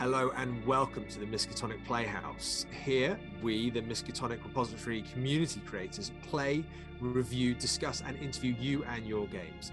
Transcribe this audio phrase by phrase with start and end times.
[0.00, 2.64] Hello and welcome to the Miskatonic Playhouse.
[2.86, 6.64] Here, we, the Miskatonic Repository community creators, play,
[7.00, 9.72] review, discuss, and interview you and your games.